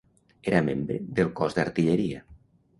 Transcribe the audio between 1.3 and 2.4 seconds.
cos d'artilleria.